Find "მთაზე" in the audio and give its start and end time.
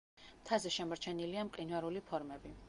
0.37-0.71